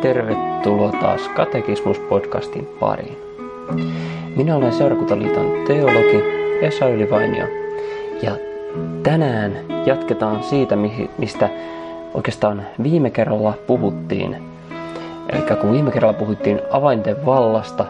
[0.00, 3.18] Tervetuloa taas Katekismus-podcastin pariin.
[4.36, 6.22] Minä olen Seurakuntaliiton teologi
[6.60, 7.46] Esa Ylivainio
[8.22, 8.36] ja
[9.02, 9.52] tänään
[9.86, 10.76] jatketaan siitä,
[11.18, 11.48] mistä
[12.14, 14.36] oikeastaan viime kerralla puhuttiin.
[15.32, 17.84] Eli kun viime kerralla puhuttiin avainten vallasta,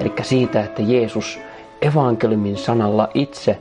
[0.00, 1.40] eli siitä, että Jeesus
[1.82, 3.58] evankeliumin sanalla itse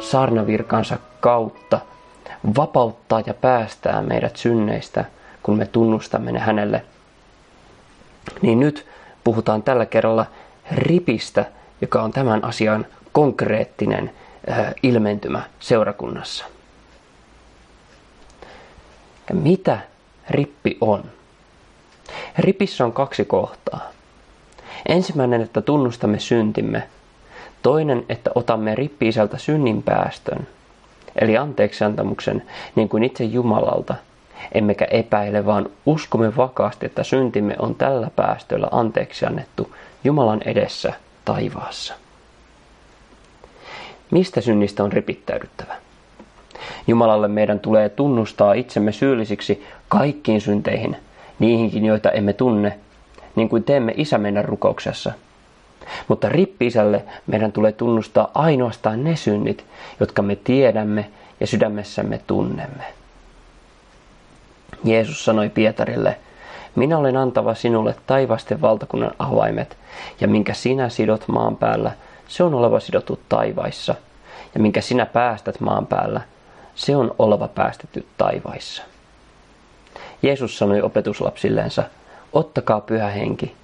[0.00, 1.80] saarnavirkansa kautta
[2.56, 5.04] vapauttaa ja päästää meidät synneistä,
[5.44, 6.84] kun me tunnustamme ne hänelle.
[8.42, 8.86] Niin nyt
[9.24, 10.26] puhutaan tällä kerralla
[10.72, 11.44] ripistä,
[11.80, 14.10] joka on tämän asian konkreettinen
[14.82, 16.44] ilmentymä seurakunnassa.
[19.28, 19.78] Ja mitä
[20.30, 21.04] rippi on?
[22.38, 23.80] Ripissä on kaksi kohtaa.
[24.88, 26.88] Ensimmäinen, että tunnustamme syntimme.
[27.62, 30.48] Toinen, että otamme rippi-isältä synnin päästön,
[31.16, 32.42] eli anteeksiantamuksen,
[32.74, 33.94] niin kuin itse Jumalalta.
[34.52, 40.92] Emmekä epäile, vaan uskomme vakaasti, että syntimme on tällä päästöllä anteeksi annettu Jumalan edessä
[41.24, 41.94] taivaassa.
[44.10, 45.74] Mistä synnistä on ripittäydyttävä?
[46.86, 50.96] Jumalalle meidän tulee tunnustaa itsemme syyllisiksi kaikkiin synteihin,
[51.38, 52.78] niihinkin joita emme tunne,
[53.36, 55.12] niin kuin teemme isä meidän rukouksessa.
[56.08, 59.64] Mutta rippi-isälle meidän tulee tunnustaa ainoastaan ne synnit,
[60.00, 62.84] jotka me tiedämme ja sydämessämme tunnemme.
[64.84, 66.16] Jeesus sanoi Pietarille,
[66.74, 69.76] minä olen antava sinulle taivasten valtakunnan avaimet,
[70.20, 71.92] ja minkä sinä sidot maan päällä,
[72.28, 73.94] se on oleva sidottu taivaissa,
[74.54, 76.20] ja minkä sinä päästät maan päällä,
[76.74, 78.82] se on oleva päästetty taivaissa.
[80.22, 81.82] Jeesus sanoi opetuslapsilleensa,
[82.32, 83.54] ottakaa pyhä henki,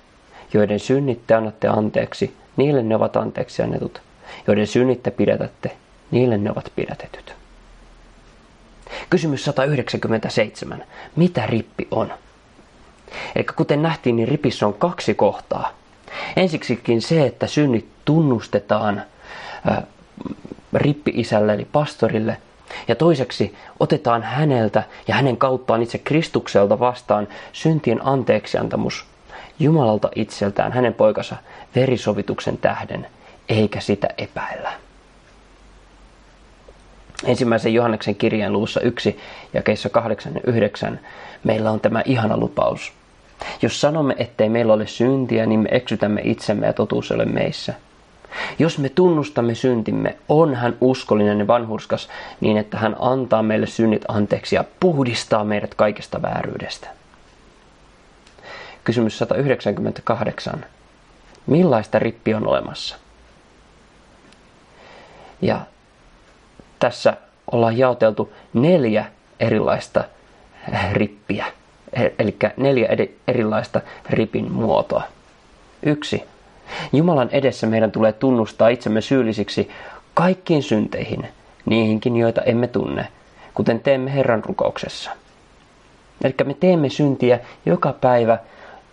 [0.55, 4.03] joiden synnit te annatte anteeksi, niille ne ovat anteeksi annetut,
[4.47, 5.77] joiden synnit te pidätätte,
[6.11, 7.35] niille ne ovat pidätetyt.
[9.11, 10.85] Kysymys 197.
[11.17, 12.13] Mitä rippi on?
[13.37, 15.73] Eli kuten nähtiin, niin ripissä on kaksi kohtaa.
[16.37, 19.03] Ensiksikin se, että synnit tunnustetaan
[20.75, 22.37] rippi-isälle eli pastorille.
[22.89, 29.05] Ja toiseksi otetaan häneltä ja hänen kauttaan itse Kristukselta vastaan syntien anteeksiantamus
[29.59, 31.37] Jumalalta itseltään hänen poikansa
[31.75, 33.07] verisovituksen tähden,
[33.49, 34.73] eikä sitä epäillä.
[37.25, 39.19] Ensimmäisen Johanneksen kirjeen luussa 1
[39.55, 41.01] ja keissä 8 ja 9
[41.45, 42.93] meillä on tämä ihana lupaus.
[43.63, 47.75] Jos sanomme, ettei meillä ole syntiä, niin me eksytämme itsemme ja totuus ole meissä.
[48.59, 52.09] Jos me tunnustamme syntimme, on hän uskollinen ja vanhurskas
[52.41, 56.89] niin, että hän antaa meille synnit anteeksi ja puhdistaa meidät kaikesta vääryydestä.
[58.85, 60.65] Kysymys 198.
[61.47, 62.97] Millaista rippi on olemassa?
[65.43, 65.61] Ja
[66.81, 67.17] tässä
[67.53, 69.05] ollaan jaoteltu neljä
[69.41, 70.05] erilaista
[70.93, 71.47] rippiä,
[72.19, 72.89] eli neljä
[73.29, 73.81] erilaista
[74.11, 75.03] ripin muotoa.
[75.83, 76.23] Yksi.
[76.93, 79.71] Jumalan edessä meidän tulee tunnustaa itsemme syyllisiksi
[80.15, 81.29] kaikkiin synteihin,
[81.67, 83.09] niihinkin joita emme tunne,
[83.55, 85.11] kuten teemme Herran rukouksessa.
[86.25, 88.39] Eli me teemme syntiä joka päivä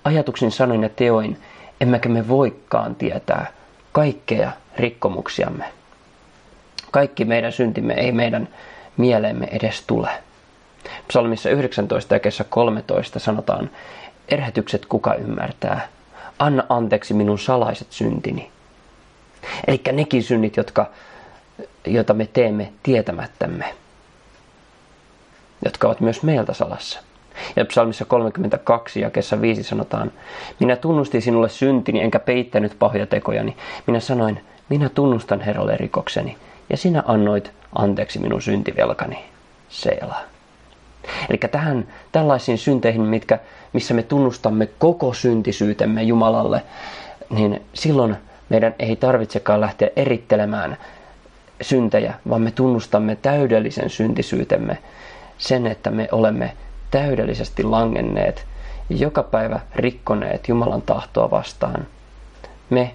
[0.03, 1.37] ajatuksin, sanoin ja teoin,
[1.81, 3.47] emmekä me voikaan tietää
[3.91, 5.65] kaikkea rikkomuksiamme.
[6.91, 8.49] Kaikki meidän syntimme ei meidän
[8.97, 10.09] mieleemme edes tule.
[11.07, 13.69] Psalmissa 19 ja kesä 13 sanotaan,
[14.29, 15.87] erhetykset kuka ymmärtää,
[16.39, 18.51] anna anteeksi minun salaiset syntini.
[19.67, 20.89] Eli nekin synnit, jotka,
[21.85, 23.65] joita me teemme tietämättämme,
[25.65, 26.99] jotka ovat myös meiltä salassa.
[27.55, 30.11] Ja psalmissa 32 ja kesä 5 sanotaan,
[30.59, 33.57] minä tunnustin sinulle syntini enkä peittänyt pahoja tekojani.
[33.87, 36.37] Minä sanoin, minä tunnustan Herralle rikokseni
[36.69, 39.25] ja sinä annoit anteeksi minun syntivelkani.
[39.69, 40.16] Seela.
[41.29, 43.39] Eli tähän tällaisiin synteihin, mitkä,
[43.73, 46.64] missä me tunnustamme koko syntisyytemme Jumalalle,
[47.29, 48.16] niin silloin
[48.49, 50.78] meidän ei tarvitsekaan lähteä erittelemään
[51.61, 54.78] syntejä, vaan me tunnustamme täydellisen syntisyytemme,
[55.37, 56.53] sen, että me olemme
[56.91, 58.46] täydellisesti langenneet
[58.90, 61.87] ja joka päivä rikkoneet Jumalan tahtoa vastaan.
[62.69, 62.91] Me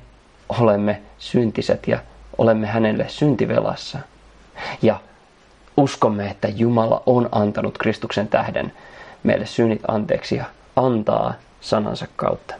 [0.48, 1.98] olemme syntiset ja
[2.38, 3.98] olemme hänelle syntivelassa.
[4.82, 5.00] Ja
[5.76, 8.72] uskomme, että Jumala on antanut Kristuksen tähden
[9.22, 10.44] meille synnit anteeksi ja
[10.76, 12.54] antaa sanansa kautta.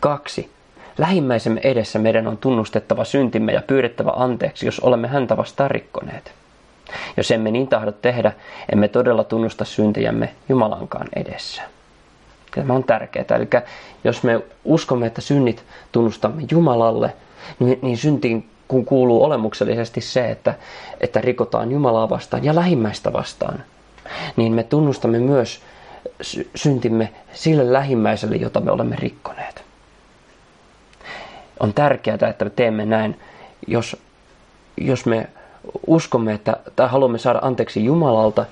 [0.00, 0.52] Kaksi.
[0.98, 6.32] Lähimmäisemme edessä meidän on tunnustettava syntimme ja pyydettävä anteeksi, jos olemme häntä vastaan rikkoneet.
[7.16, 8.32] Jos emme niin tahdo tehdä,
[8.72, 11.62] emme todella tunnusta syntejämme Jumalankaan edessä.
[12.54, 13.24] Tämä on tärkeää.
[13.36, 13.48] Eli
[14.04, 17.14] jos me uskomme, että synnit tunnustamme Jumalalle,
[17.58, 20.54] niin, niin syntiin kun kuuluu olemuksellisesti se, että,
[21.00, 23.64] että rikotaan Jumalaa vastaan ja lähimmäistä vastaan.
[24.36, 25.60] niin me tunnustamme myös
[26.54, 29.64] syntimme sille lähimmäiselle, jota me olemme rikkoneet.
[31.60, 33.20] On tärkeää, että me teemme näin,
[33.66, 33.96] jos,
[34.76, 35.26] jos me
[35.86, 38.46] uskomme, että tai haluamme saada anteeksi Jumalalta,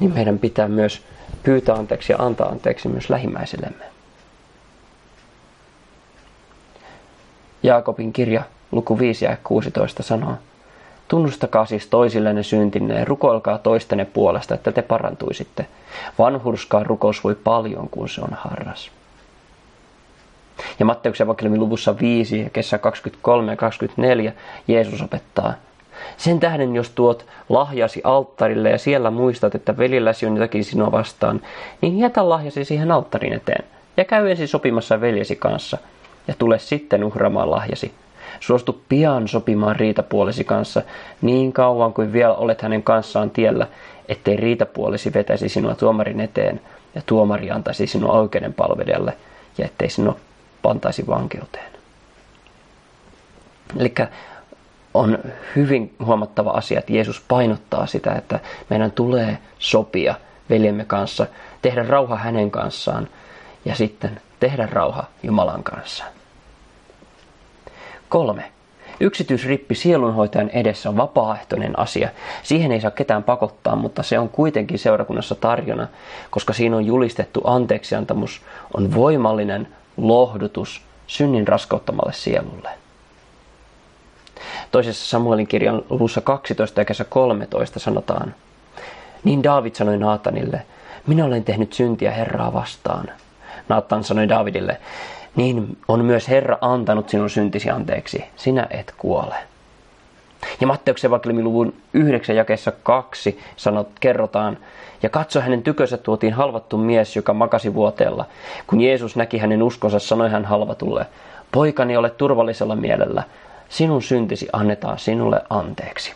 [0.00, 1.02] niin meidän pitää myös
[1.42, 3.84] pyytää anteeksi ja antaa anteeksi myös lähimmäisillemme.
[7.62, 8.42] Jaakobin kirja
[8.72, 10.34] luku 5 ja 16 sanoo,
[11.10, 15.66] Tunnustakaa siis toisillenne syntinne ja rukoilkaa toistenne puolesta, että te parantuisitte.
[16.18, 18.90] Vanhurskaa rukous voi paljon, kun se on harras.
[20.78, 24.32] Ja Matteuksen evankeliumin luvussa 5 ja kesä 23 ja 24
[24.68, 25.54] Jeesus opettaa,
[26.16, 31.40] sen tähden, jos tuot lahjasi alttarille ja siellä muistat, että velilläsi on jotakin sinua vastaan,
[31.80, 33.64] niin jätä lahjasi siihen alttarin eteen
[33.96, 35.78] ja käy ensin sopimassa veljesi kanssa
[36.28, 37.92] ja tule sitten uhramaan lahjasi.
[38.40, 40.82] Suostu pian sopimaan riitapuolesi kanssa
[41.22, 43.66] niin kauan kuin vielä olet hänen kanssaan tiellä,
[44.08, 46.60] ettei riitapuolesi vetäisi sinua tuomarin eteen
[46.94, 49.12] ja tuomari antaisi sinua oikeuden palvelijalle
[49.58, 50.16] ja ettei sinua
[50.62, 51.70] pantaisi vankeuteen.
[53.78, 53.94] Eli
[54.94, 55.18] on
[55.56, 58.40] hyvin huomattava asia, että Jeesus painottaa sitä, että
[58.70, 60.14] meidän tulee sopia
[60.50, 61.26] veljemme kanssa,
[61.62, 63.08] tehdä rauha hänen kanssaan
[63.64, 66.04] ja sitten tehdä rauha Jumalan kanssa.
[68.08, 68.52] Kolme.
[69.00, 72.08] Yksityisrippi sielunhoitajan edessä on vapaaehtoinen asia.
[72.42, 75.88] Siihen ei saa ketään pakottaa, mutta se on kuitenkin seurakunnassa tarjona,
[76.30, 78.42] koska siinä on julistettu anteeksiantamus,
[78.74, 82.70] on voimallinen lohdutus synnin raskauttamalle sielulle.
[84.70, 88.34] Toisessa Samuelin kirjan luvussa 12 ja kesä 13 sanotaan,
[89.24, 90.62] niin David sanoi Naatanille,
[91.06, 93.08] minä olen tehnyt syntiä Herraa vastaan.
[93.68, 94.80] Naatan sanoi Davidille,
[95.36, 99.34] niin on myös Herra antanut sinun syntisi anteeksi, sinä et kuole.
[100.60, 104.58] Ja Matteuksen evankeliumin luvun 9 jakessa 2 sanot, kerrotaan,
[105.02, 108.24] ja katso hänen tykönsä tuotiin halvattu mies, joka makasi vuoteella.
[108.66, 111.06] Kun Jeesus näki hänen uskonsa, sanoi hän halvatulle,
[111.52, 113.22] poikani ole turvallisella mielellä,
[113.70, 116.12] sinun syntisi annetaan sinulle anteeksi.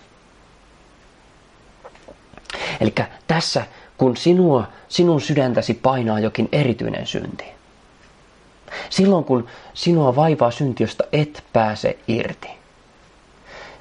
[2.81, 2.95] Eli
[3.27, 3.65] tässä,
[3.99, 7.45] kun sinua, sinun sydäntäsi painaa jokin erityinen synti,
[8.91, 12.49] silloin kun sinua vaivaa synti, josta et pääse irti,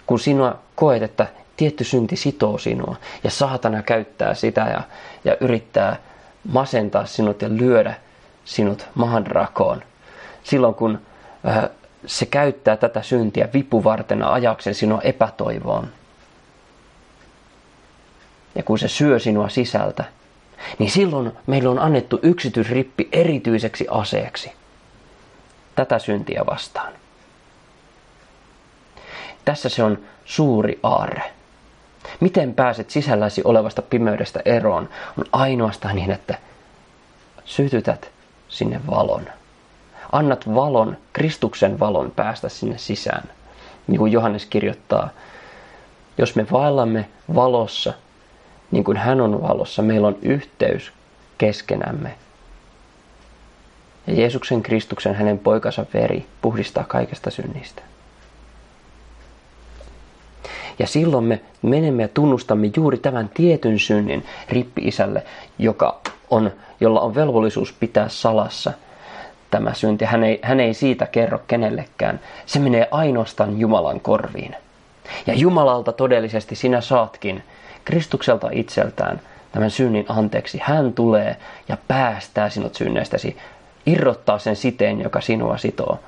[0.06, 1.28] kun sinua koet, että
[1.58, 4.82] tietty synti sitoo sinua ja saatana käyttää sitä ja,
[5.24, 5.98] ja yrittää
[6.52, 7.96] masentaa sinut ja lyödä
[8.46, 9.84] sinut maanrakoon,
[10.44, 11.02] silloin kun
[11.48, 11.70] äh,
[12.06, 15.88] se käyttää tätä syntiä vipuvartena ajaksen sinua epätoivoon.
[18.56, 20.04] Ja kun se syö sinua sisältä,
[20.80, 24.52] niin silloin meillä on annettu yksityisrippi erityiseksi aseeksi
[25.76, 26.94] tätä syntiä vastaan.
[29.46, 31.32] Tässä se on suuri aarre.
[32.20, 36.38] Miten pääset sisälläsi olevasta pimeydestä eroon on ainoastaan niin, että
[37.46, 38.12] sytytät
[38.50, 39.28] sinne valon
[40.14, 43.24] annat valon, Kristuksen valon päästä sinne sisään.
[43.88, 45.10] Niin kuin Johannes kirjoittaa,
[46.18, 47.94] jos me vaellamme valossa,
[48.72, 50.92] niin kuin hän on valossa, meillä on yhteys
[51.38, 52.16] keskenämme.
[54.08, 57.82] Ja Jeesuksen Kristuksen, hänen poikansa veri, puhdistaa kaikesta synnistä.
[60.80, 65.26] Ja silloin me menemme ja tunnustamme juuri tämän tietyn synnin rippi-isälle,
[65.60, 68.74] joka on, jolla on velvollisuus pitää salassa–
[69.54, 70.06] tämä synti.
[70.06, 72.20] Hän ei, hän ei siitä kerro kenellekään.
[72.46, 74.56] Se menee ainoastaan Jumalan korviin.
[75.28, 77.44] Ja Jumalalta todellisesti sinä saatkin
[77.86, 80.60] Kristukselta itseltään tämän synnin anteeksi.
[80.64, 81.38] Hän tulee
[81.70, 83.38] ja päästää sinut synneistäsi,
[83.86, 86.00] irrottaa sen siteen, joka sinua sitoo,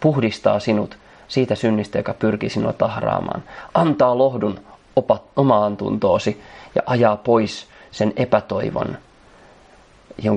[0.00, 3.42] puhdistaa sinut siitä synnistä, joka pyrkii sinua tahraamaan,
[3.74, 4.60] antaa lohdun
[4.96, 6.42] opat, omaan tuntoosi
[6.74, 8.98] ja ajaa pois sen epätoivon,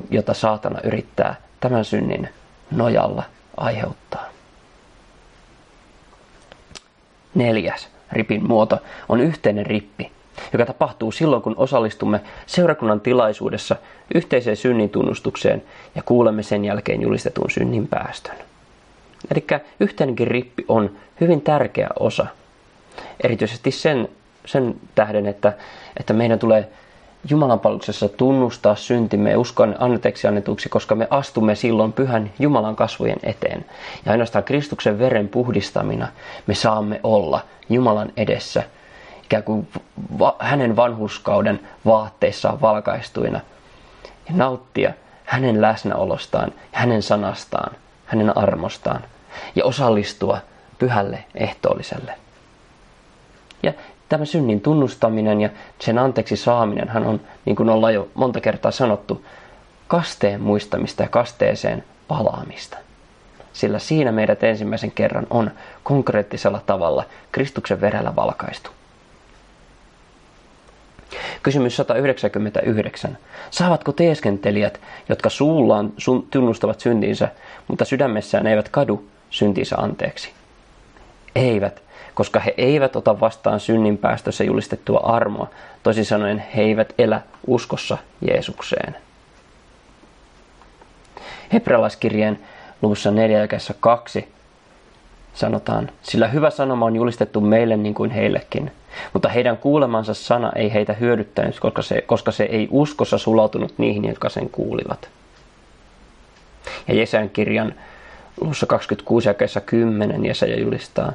[0.09, 2.29] jota saatana yrittää tämän synnin
[2.71, 3.23] nojalla
[3.57, 4.25] aiheuttaa.
[7.35, 8.77] Neljäs ripin muoto
[9.09, 10.11] on yhteinen rippi,
[10.53, 13.75] joka tapahtuu silloin, kun osallistumme seurakunnan tilaisuudessa
[14.15, 15.63] yhteiseen synnin tunnustukseen
[15.95, 18.35] ja kuulemme sen jälkeen julistetun synnin päästön.
[19.31, 19.45] Eli
[19.79, 22.25] yhteinenkin rippi on hyvin tärkeä osa,
[23.23, 24.09] erityisesti sen,
[24.45, 25.53] sen tähden, että,
[25.97, 26.69] että meidän tulee
[27.29, 33.19] Jumalan palveluksessa tunnustaa syntimme ja uskon anneteksi annetuksi, koska me astumme silloin pyhän Jumalan kasvojen
[33.23, 33.65] eteen.
[34.05, 36.07] Ja ainoastaan Kristuksen veren puhdistamina
[36.47, 38.63] me saamme olla Jumalan edessä
[39.23, 39.67] ikään kuin
[40.19, 43.39] va- hänen vanhuskauden vaatteissaan valkaistuina
[44.29, 44.93] ja nauttia
[45.23, 49.01] hänen läsnäolostaan, hänen sanastaan, hänen armostaan
[49.55, 50.39] ja osallistua
[50.79, 52.13] pyhälle ehtoolliselle.
[53.63, 53.73] Ja
[54.09, 55.49] Tämä synnin tunnustaminen ja
[55.79, 59.25] sen anteeksi saaminen hän on, niin kuin ollaan jo monta kertaa sanottu,
[59.87, 62.77] kasteen muistamista ja kasteeseen palaamista.
[63.53, 65.51] Sillä siinä meidät ensimmäisen kerran on
[65.83, 68.69] konkreettisella tavalla Kristuksen verellä valkaistu.
[71.43, 73.17] Kysymys 199.
[73.51, 75.93] Saavatko teeskentelijät, jotka suullaan
[76.31, 77.29] tunnustavat syntinsä,
[77.67, 80.31] mutta sydämessään eivät kadu syntinsä anteeksi?
[81.35, 81.81] Eivät,
[82.17, 85.49] koska he eivät ota vastaan synnin päästössä julistettua armoa,
[85.83, 88.95] toisin sanoen he eivät elä uskossa Jeesukseen.
[91.53, 92.39] Hebrealaiskirjeen
[92.81, 94.27] luvussa 4 jakessa 2
[95.33, 98.71] sanotaan, sillä hyvä sanoma on julistettu meille niin kuin heillekin,
[99.13, 104.05] mutta heidän kuulemansa sana ei heitä hyödyttänyt, koska se, koska se ei uskossa sulautunut niihin,
[104.05, 105.09] jotka sen kuulivat.
[106.87, 107.75] Ja Jesän kirjan
[108.41, 111.13] luvussa 26 jakeessa 10 Jesaja julistaa,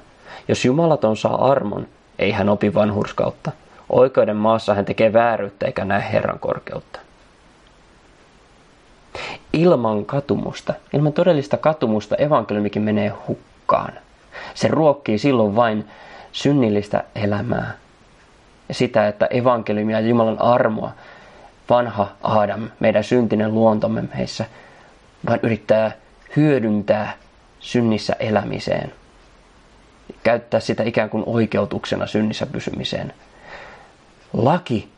[0.48, 1.86] jos Jumalaton saa armon,
[2.18, 3.52] ei hän opi vanhurskautta.
[3.88, 7.00] Oikeuden maassa hän tekee vääryyttä eikä näe Herran korkeutta.
[9.52, 13.92] Ilman katumusta, ilman todellista katumusta evankeliumikin menee hukkaan.
[14.54, 15.88] Se ruokkii silloin vain
[16.32, 17.72] synnillistä elämää.
[18.68, 20.92] Ja sitä, että evankeliumia ja Jumalan armoa,
[21.70, 24.44] vanha Adam, meidän syntinen luontomme meissä,
[25.26, 25.92] vaan yrittää
[26.36, 27.12] hyödyntää
[27.60, 28.92] synnissä elämiseen.
[30.22, 33.14] Käyttää sitä ikään kuin oikeutuksena synnissä pysymiseen.
[34.32, 34.88] Laki,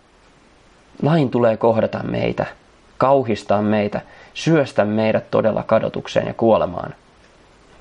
[1.03, 2.47] lain tulee kohdata meitä,
[2.99, 4.01] kauhistaa meitä,
[4.35, 6.95] syöstä meidät todella kadotukseen ja kuolemaan,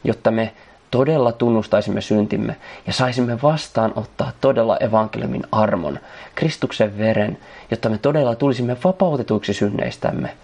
[0.04, 0.54] jotta me
[0.92, 2.56] todella tunnustaisimme syntimme
[2.88, 6.00] ja saisimme vastaan ottaa todella evankeliumin armon,
[6.36, 7.38] Kristuksen veren,
[7.72, 10.38] jotta me todella tulisimme vapautetuiksi synneistämme,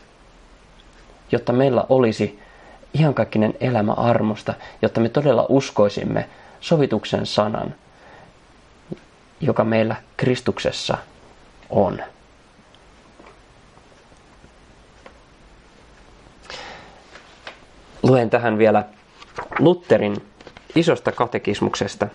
[1.32, 2.40] jotta meillä olisi
[3.00, 6.30] iankaikkinen elämä armosta, jotta me todella uskoisimme
[6.62, 7.76] sovituksen sanan,
[9.42, 10.98] joka meillä Kristuksessa
[11.70, 12.00] on.
[18.04, 18.86] Luen tähän vielä
[19.60, 20.16] Lutterin
[20.76, 22.08] isosta katekismuksesta,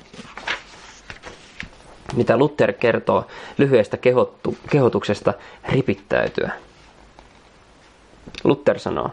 [2.17, 3.27] mitä Luther kertoo
[3.59, 5.35] lyhyestä kehottu, kehotuksesta
[5.69, 6.51] ripittäytyä.
[8.45, 9.11] Luther sanoo,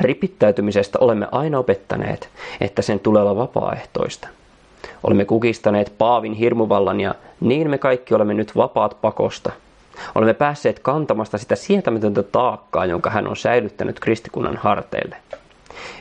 [0.00, 2.28] ripittäytymisestä olemme aina opettaneet,
[2.60, 4.28] että sen tulee olla vapaaehtoista.
[5.02, 9.52] Olemme kukistaneet Paavin hirmuvallan ja niin me kaikki olemme nyt vapaat pakosta.
[10.14, 15.16] Olemme päässeet kantamasta sitä sietämätöntä taakkaa, jonka hän on säilyttänyt kristikunnan harteille–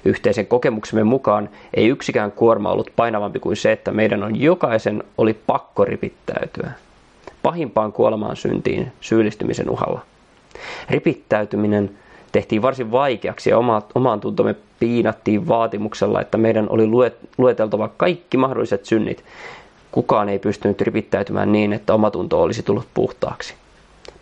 [0.06, 5.34] Yhteisen kokemuksemme mukaan ei yksikään kuorma ollut painavampi kuin se, että meidän on jokaisen oli
[5.48, 6.72] pakko ripittäytyä.
[7.44, 10.02] Pahimpaan kuolemaan syntiin syyllistymisen uhalla.
[10.90, 11.92] Ripittäytyminen
[12.32, 16.88] tehtiin varsin vaikeaksi ja oma, omaan tuntomme piinattiin vaatimuksella, että meidän oli
[17.38, 19.24] lueteltava kaikki mahdolliset synnit.
[19.92, 23.54] Kukaan ei pystynyt ripittäytymään niin, että omatunto olisi tullut puhtaaksi.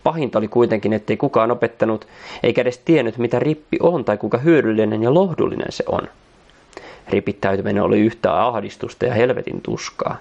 [0.03, 2.07] Pahinta oli kuitenkin, ettei kukaan opettanut
[2.43, 6.01] eikä edes tiennyt, mitä rippi on tai kuinka hyödyllinen ja lohdullinen se on.
[7.09, 10.17] Ripittäytyminen oli yhtä ahdistusta ja helvetin tuskaa.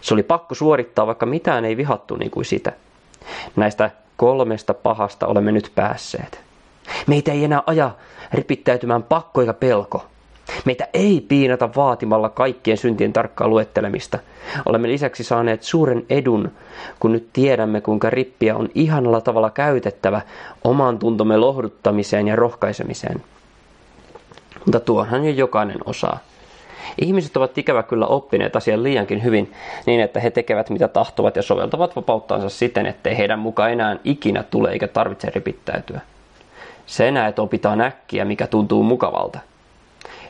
[0.00, 2.72] Se oli pakko suorittaa, vaikka mitään ei vihattu niin kuin sitä.
[3.56, 6.45] Näistä kolmesta pahasta olemme nyt päässeet.
[7.06, 7.90] Meitä ei enää aja
[8.32, 10.04] ripittäytymään pakko eikä pelko.
[10.64, 14.18] Meitä ei piinata vaatimalla kaikkien syntien tarkkaa luettelemista.
[14.66, 16.50] Olemme lisäksi saaneet suuren edun,
[17.00, 20.20] kun nyt tiedämme, kuinka rippiä on ihanalla tavalla käytettävä
[20.64, 23.22] oman tuntomme lohduttamiseen ja rohkaisemiseen.
[24.64, 26.18] Mutta tuonhan jo jokainen osaa.
[27.00, 29.52] Ihmiset ovat ikävä kyllä oppineet asian liiankin hyvin
[29.86, 34.42] niin, että he tekevät mitä tahtovat ja soveltavat vapauttansa siten, ettei heidän mukaan enää ikinä
[34.42, 36.00] tule eikä tarvitse ripittäytyä.
[36.86, 39.38] Se näet opitaan äkkiä, mikä tuntuu mukavalta.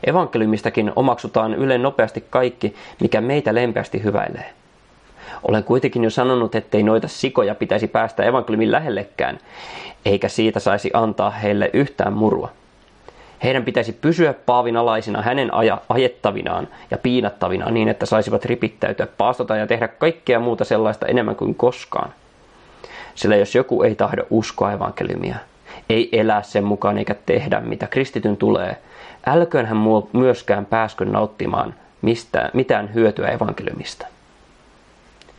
[0.07, 4.53] Evankeliumistakin omaksutaan yleen nopeasti kaikki, mikä meitä lempeästi hyväilee.
[5.43, 9.39] Olen kuitenkin jo sanonut, ettei noita sikoja pitäisi päästä evankeliumin lähellekään,
[10.05, 12.49] eikä siitä saisi antaa heille yhtään murua.
[13.43, 19.55] Heidän pitäisi pysyä paavin alaisina hänen aja, ajettavinaan ja piinattavinaan niin, että saisivat ripittäytyä, paastota
[19.55, 22.13] ja tehdä kaikkea muuta sellaista enemmän kuin koskaan.
[23.15, 25.35] Sillä jos joku ei tahdo uskoa evankeliumia,
[25.89, 28.77] ei elää sen mukaan eikä tehdä mitä kristityn tulee,
[29.25, 29.77] älköön hän
[30.13, 34.07] myöskään pääskö nauttimaan mistään, mitään hyötyä evankeliumista.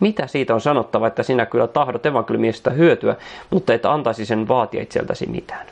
[0.01, 3.17] Mitä siitä on sanottava, että sinä kyllä tahdot evankeliumista hyötyä,
[3.51, 5.67] mutta et antaisi sen vaatia itseltäsi mitään?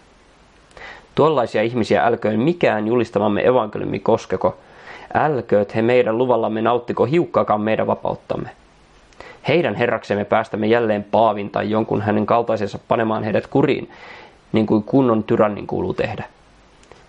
[1.15, 4.57] Tuollaisia ihmisiä älköön mikään julistamamme evankeliumi koskeko,
[5.15, 8.51] älkööt he meidän luvallamme nauttiko hiukkaakaan meidän vapauttamme.
[9.49, 13.91] Heidän herraksemme päästämme jälleen paavin tai jonkun hänen kaltaisensa panemaan heidät kuriin,
[14.53, 16.25] niin kuin kunnon tyrannin kuuluu tehdä.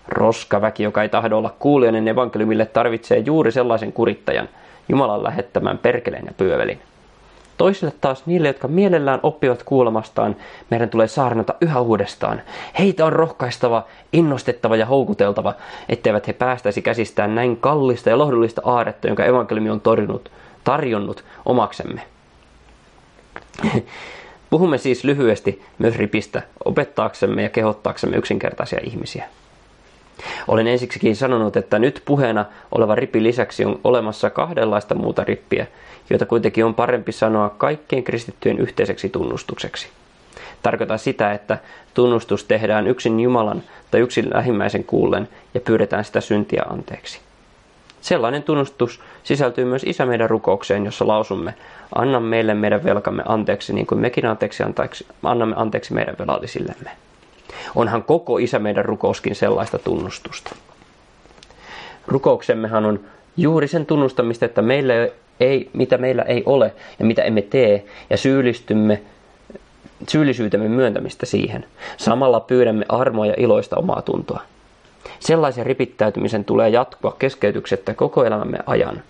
[0.08, 4.50] Roskaväki, joka ei tahdo olla kuulijainen evankeliumille, tarvitsee juuri sellaisen kurittajan,
[4.90, 6.82] Jumalan lähettämän perkeleen ja pyövelin.
[7.58, 10.36] Toisille taas niille, jotka mielellään oppivat kuulemastaan,
[10.70, 12.42] meidän tulee saarnata yhä uudestaan.
[12.80, 15.54] Heitä on rohkaistava, innostettava ja houkuteltava,
[15.90, 20.32] etteivät he päästäisi käsistään näin kallista ja lohdullista aaretta, jonka evankeliumi on torjunut,
[20.64, 22.02] tarjonnut omaksemme.
[24.50, 29.26] Puhumme siis lyhyesti myös ripistä opettaaksemme ja kehottaaksemme yksinkertaisia ihmisiä.
[30.48, 35.68] Olen ensiksikin sanonut, että nyt puheena oleva ripi lisäksi on olemassa kahdenlaista muuta rippiä,
[36.10, 39.88] joita kuitenkin on parempi sanoa kaikkien kristittyjen yhteiseksi tunnustukseksi.
[40.64, 41.58] Tarkoitan sitä, että
[41.94, 47.27] tunnustus tehdään yksin Jumalan tai yksin lähimmäisen kuullen ja pyydetään sitä syntiä anteeksi.
[48.08, 51.54] Sellainen tunnustus sisältyy myös Isä meidän rukoukseen, jossa lausumme,
[51.96, 56.92] anna meille meidän velkamme anteeksi, niin kuin mekin anteeksi, anteeksi, annamme anteeksi meidän velallisillemme.
[57.76, 60.56] Onhan koko Isä meidän rukouskin sellaista tunnustusta.
[62.08, 63.00] Rukouksemmehan on
[63.38, 64.94] juuri sen tunnustamista, että meillä
[65.40, 69.02] ei, mitä meillä ei ole ja mitä emme tee, ja syyllistymme
[70.10, 71.66] syyllisyytemme myöntämistä siihen.
[71.98, 74.42] Samalla pyydämme armoa ja iloista omaa tuntoa.
[75.20, 79.02] Sellaisen ripittäytymisen tulee jatkua keskeytyksettä koko elämämme ajan.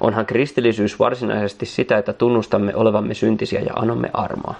[0.00, 4.54] Onhan kristillisyys varsinaisesti sitä, että tunnustamme olevamme syntisiä ja anomme armoa.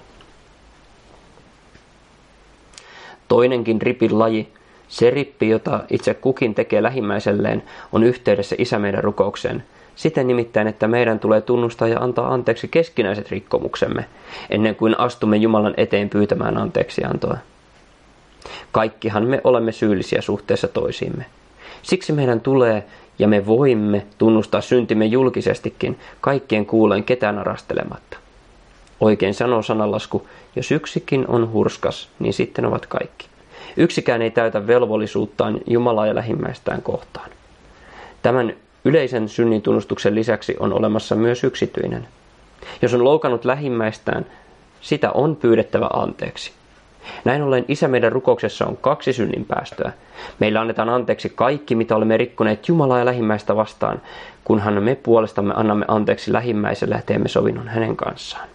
[3.28, 4.48] Toinenkin ripin laji,
[4.88, 7.62] se rippi, jota itse kukin tekee lähimmäiselleen,
[7.92, 9.62] on yhteydessä isä meidän rukoukseen.
[9.96, 14.04] Siten nimittäin, että meidän tulee tunnustaa ja antaa anteeksi keskinäiset rikkomuksemme,
[14.50, 17.38] ennen kuin astumme Jumalan eteen pyytämään anteeksiantoa.
[18.72, 21.26] Kaikkihan me olemme syyllisiä suhteessa toisiimme.
[21.82, 22.84] Siksi meidän tulee
[23.18, 28.16] ja me voimme tunnustaa syntimme julkisestikin kaikkien kuulen ketään arastelematta.
[29.00, 33.26] Oikein sanoo sanalasku, jos yksikin on hurskas, niin sitten ovat kaikki.
[33.76, 37.30] Yksikään ei täytä velvollisuuttaan Jumalaa ja lähimmäistään kohtaan.
[38.22, 42.08] Tämän yleisen synnin tunnustuksen lisäksi on olemassa myös yksityinen.
[42.82, 44.26] Jos on loukannut lähimmäistään,
[44.80, 46.52] sitä on pyydettävä anteeksi.
[47.24, 49.92] Näin ollen Isä meidän rukouksessa on kaksi synnin päästöä.
[50.38, 54.02] Meillä annetaan anteeksi kaikki, mitä olemme rikkoneet Jumalaa ja lähimmäistä vastaan,
[54.44, 58.48] kunhan me puolestamme annamme anteeksi lähimmäiselle ja teemme sovinnon hänen kanssaan.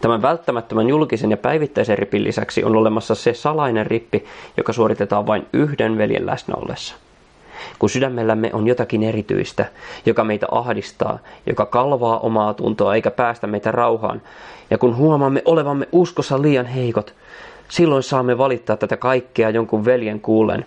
[0.00, 4.24] Tämän välttämättömän julkisen ja päivittäisen ripin lisäksi on olemassa se salainen rippi,
[4.56, 6.94] joka suoritetaan vain yhden veljen läsnä ollessa.
[7.78, 9.64] Kun sydämellämme on jotakin erityistä,
[10.06, 14.22] joka meitä ahdistaa, joka kalvaa omaa tuntoa eikä päästä meitä rauhaan,
[14.70, 17.14] ja kun huomaamme olevamme uskossa liian heikot,
[17.68, 20.64] silloin saamme valittaa tätä kaikkea jonkun veljen kuulen.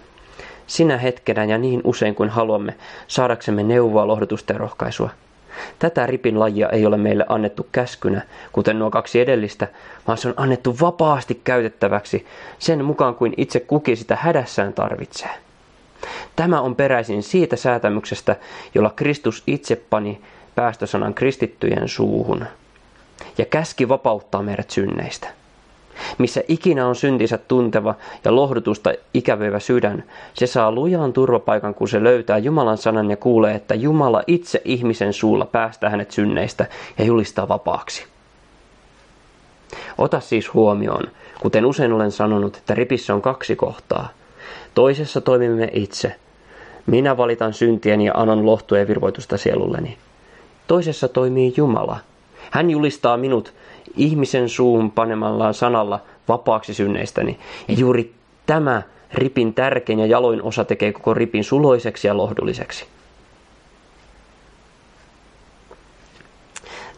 [0.67, 2.75] Sinä hetkenä ja niin usein kuin haluamme,
[3.07, 5.09] saadaksemme neuvoa, lohdutusta ja rohkaisua.
[5.79, 8.21] Tätä ripin lajia ei ole meille annettu käskynä,
[8.51, 9.67] kuten nuo kaksi edellistä,
[10.07, 12.25] vaan se on annettu vapaasti käytettäväksi
[12.59, 15.29] sen mukaan kuin itse kukin sitä hädässään tarvitsee.
[16.35, 18.35] Tämä on peräisin siitä säätämyksestä,
[18.75, 20.21] jolla Kristus itse pani
[20.55, 22.45] päästösanan kristittyjen suuhun
[23.37, 25.27] ja käski vapauttaa meidät synneistä.
[26.17, 32.03] Missä ikinä on syntinsä tunteva ja lohdutusta ikävöivä sydän, se saa lujaan turvapaikan, kun se
[32.03, 36.65] löytää Jumalan sanan ja kuulee, että Jumala itse ihmisen suulla päästää hänet synneistä
[36.97, 38.05] ja julistaa vapaaksi.
[39.97, 41.03] Ota siis huomioon,
[41.41, 44.09] kuten usein olen sanonut, että ripissä on kaksi kohtaa.
[44.79, 46.15] Toisessa toimimme itse.
[46.85, 49.97] Minä valitan syntien ja anon lohtua ja virvoitusta sielulleni.
[50.67, 51.99] Toisessa toimii Jumala.
[52.51, 53.53] Hän julistaa minut
[53.95, 57.39] ihmisen suuhun panemallaan sanalla vapaaksi synneistäni.
[57.67, 58.13] Ja juuri
[58.45, 58.81] tämä
[59.13, 62.85] ripin tärkein ja jaloin osa tekee koko ripin suloiseksi ja lohdulliseksi.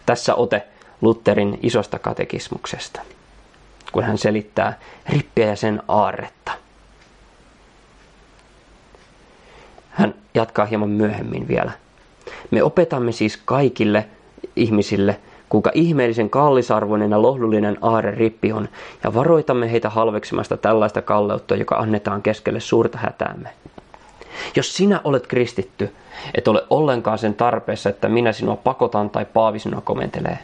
[0.06, 0.64] Tässä ote
[1.02, 3.02] Lutherin isosta katekismuksesta,
[3.92, 6.52] kun hän selittää rippiä ja sen aarretta.
[9.92, 11.72] Hän jatkaa hieman myöhemmin vielä.
[12.52, 14.06] Me opetamme siis kaikille
[14.56, 15.18] ihmisille–
[15.52, 18.70] kuinka ihmeellisen kallisarvoinen ja lohdullinen aare rippi on,
[19.04, 23.50] ja varoitamme heitä halveksimasta tällaista kalleutta, joka annetaan keskelle suurta hätäämme.
[24.56, 25.96] Jos sinä olet kristitty,
[26.36, 30.40] et ole ollenkaan sen tarpeessa, että minä sinua pakotan tai paavi sinua komentelee.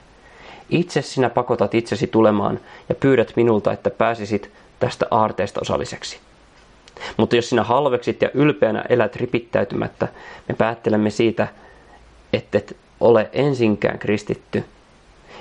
[0.69, 6.19] Itse sinä pakotat itsesi tulemaan ja pyydät minulta, että pääsisit tästä aarteesta osalliseksi.
[7.17, 10.07] Mutta jos sinä halveksit ja ylpeänä elät ripittäytymättä,
[10.49, 11.47] me päättelemme siitä,
[12.33, 14.63] että et ole ensinkään kristitty–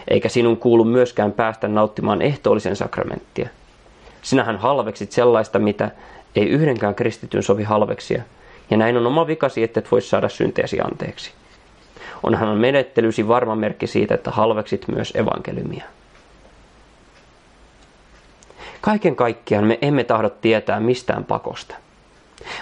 [0.08, 3.48] eikä sinun kuulu myöskään päästä nauttimaan ehtoollisen sakramenttia.
[4.22, 5.90] Sinähän halveksit sellaista, mitä
[6.36, 8.22] ei yhdenkään kristityn sovi halveksia,
[8.70, 11.32] ja näin on oma vikasi, että et voi saada synteesi anteeksi.
[12.22, 15.84] Onhan menettelysi varma merkki siitä, että halveksit myös evankeliumia.
[18.86, 21.76] Kaiken kaikkiaan me emme tahdo tietää mistään pakosta.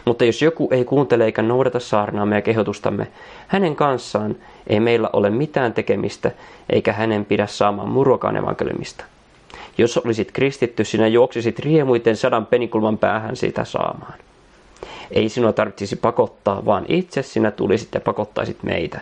[0.05, 3.07] Mutta jos joku ei kuuntele eikä noudata saarnaamme ja kehotustamme,
[3.49, 6.31] hänen kanssaan ei meillä ole mitään tekemistä,
[6.71, 9.05] eikä hänen pidä saamaan muruakaan evankeliumista.
[9.79, 14.19] Jos olisit kristitty, sinä juoksisit riemuiten sadan penikulman päähän sitä saamaan.
[15.11, 19.01] Ei sinua tarvitsisi pakottaa, vaan itse sinä tulisit ja pakottaisit meitä.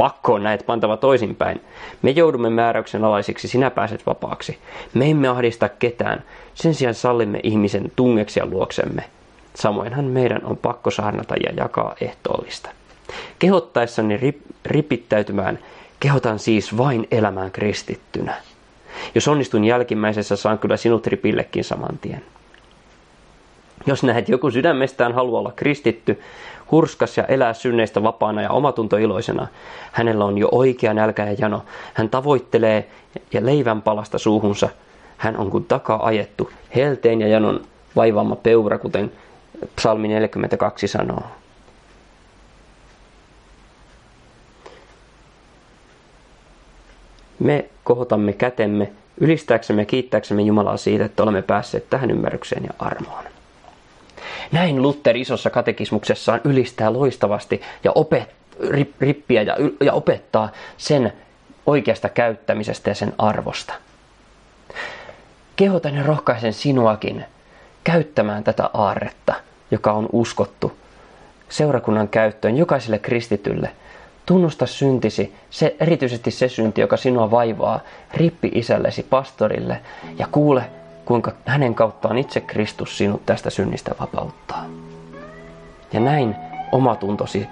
[0.00, 1.60] Pakko on näet pantava toisinpäin.
[2.02, 4.58] Me joudumme määräyksen alaisiksi, sinä pääset vapaaksi.
[4.94, 9.04] Me emme ahdista ketään, sen sijaan sallimme ihmisen tungeksia luoksemme.
[9.54, 12.70] Samoinhan meidän on pakko saarnata ja jakaa ehtoollista.
[13.38, 15.58] Kehottaessani rip, ripittäytymään,
[16.00, 18.34] kehotan siis vain elämään kristittynä.
[19.14, 22.24] Jos onnistun jälkimmäisessä, saan kyllä sinut ripillekin saman tien.
[23.86, 26.20] Jos näet joku sydämestään haluaa olla kristitty,
[26.70, 29.46] hurskas ja elää synneistä vapaana ja omatuntoiloisena,
[29.92, 31.64] hänellä on jo oikea nälkä ja jano.
[31.94, 32.90] Hän tavoittelee
[33.32, 34.68] ja leivän palasta suuhunsa.
[35.16, 37.60] Hän on kuin takaa ajettu, helteen ja janon
[37.96, 39.12] vaivaama peura, kuten
[39.76, 41.22] psalmi 42 sanoo.
[47.38, 53.39] Me kohotamme kätemme ylistääksemme ja kiittääksemme Jumalaa siitä, että olemme päässeet tähän ymmärrykseen ja armoon.
[54.52, 58.34] Näin Luther isossa katekismuksessaan ylistää loistavasti ja opet,
[59.00, 61.12] rippiä ja, ja opettaa sen
[61.66, 63.74] oikeasta käyttämisestä ja sen arvosta.
[65.56, 67.24] Kehotan ja rohkaisen sinuakin
[67.84, 69.34] käyttämään tätä aarretta,
[69.70, 70.72] joka on uskottu
[71.48, 73.70] seurakunnan käyttöön jokaiselle kristitylle.
[74.26, 77.80] Tunnusta syntisi, se, erityisesti se synti, joka sinua vaivaa,
[78.14, 79.80] rippi isällesi pastorille
[80.18, 80.62] ja kuule
[81.04, 84.64] kuinka hänen kauttaan itse Kristus sinut tästä synnistä vapauttaa.
[85.92, 86.36] Ja näin
[86.72, 87.46] omatuntosi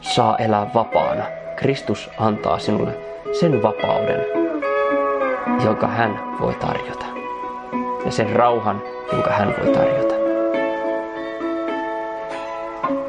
[0.00, 1.24] saa elää vapaana.
[1.56, 2.98] Kristus antaa sinulle
[3.40, 4.20] sen vapauden,
[5.64, 7.06] jonka hän voi tarjota.
[8.04, 10.14] Ja sen rauhan, jonka hän voi tarjota.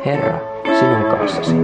[0.05, 0.39] Herra,
[0.79, 1.55] sinun kanssasi.